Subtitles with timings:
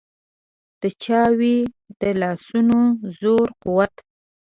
[0.81, 1.57] د چا وي
[2.01, 2.79] د لاسونو
[3.19, 3.93] زور قوت.